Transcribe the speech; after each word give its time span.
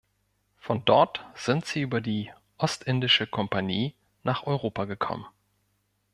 Von 0.57 0.83
dort 0.85 1.23
sind 1.35 1.63
sie 1.67 1.81
über 1.81 2.01
die 2.01 2.31
Ostindische 2.57 3.27
Compagnie 3.27 3.93
nach 4.23 4.47
Europa 4.47 4.85
gekommen. 4.85 5.27